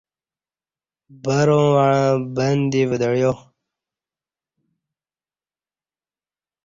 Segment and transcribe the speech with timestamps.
[1.23, 3.31] بروں وعں بن دی ودعیا